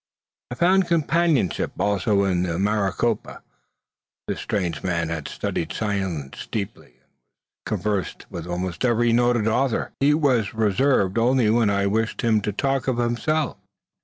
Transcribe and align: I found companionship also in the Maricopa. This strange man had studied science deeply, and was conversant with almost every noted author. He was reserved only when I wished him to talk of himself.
I 0.49 0.55
found 0.55 0.87
companionship 0.87 1.73
also 1.79 2.23
in 2.23 2.41
the 2.41 2.57
Maricopa. 2.57 3.43
This 4.27 4.39
strange 4.39 4.81
man 4.81 5.09
had 5.09 5.27
studied 5.27 5.71
science 5.71 6.47
deeply, 6.49 6.85
and 6.93 6.95
was 6.95 7.01
conversant 7.67 8.25
with 8.31 8.47
almost 8.47 8.83
every 8.83 9.13
noted 9.13 9.47
author. 9.47 9.91
He 9.99 10.15
was 10.15 10.55
reserved 10.55 11.19
only 11.19 11.51
when 11.51 11.69
I 11.69 11.85
wished 11.85 12.23
him 12.23 12.41
to 12.41 12.51
talk 12.51 12.87
of 12.87 12.97
himself. 12.97 13.57